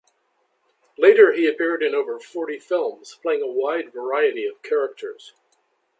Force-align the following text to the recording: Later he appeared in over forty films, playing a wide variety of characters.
Later 0.97 1.31
he 1.31 1.45
appeared 1.47 1.83
in 1.83 1.93
over 1.93 2.19
forty 2.19 2.57
films, 2.57 3.19
playing 3.21 3.43
a 3.43 3.47
wide 3.47 3.93
variety 3.93 4.47
of 4.47 4.63
characters. 4.63 5.33